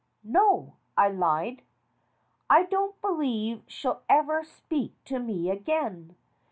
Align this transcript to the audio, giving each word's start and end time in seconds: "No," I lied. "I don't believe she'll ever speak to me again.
"No," 0.23 0.77
I 0.97 1.09
lied. 1.09 1.61
"I 2.49 2.63
don't 2.63 2.99
believe 3.03 3.61
she'll 3.67 4.01
ever 4.09 4.43
speak 4.43 4.95
to 5.05 5.19
me 5.19 5.51
again. 5.51 6.15